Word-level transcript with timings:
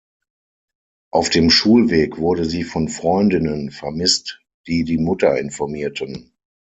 Auf 1.11 1.29
dem 1.29 1.51
Schulweg 1.51 2.17
wurde 2.17 2.45
sie 2.45 2.63
von 2.63 2.89
Freundinnen 2.89 3.69
vermisst, 3.69 4.41
die 4.65 4.83
die 4.83 4.97
Mutter 4.97 5.37
informierten. 5.37 6.33